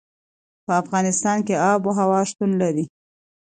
په 0.65 0.71
افغانستان 0.81 1.37
کې 1.47 1.61
آب 1.71 1.81
وهوا 1.85 2.21
شتون 2.29 2.51
لري. 2.61 2.85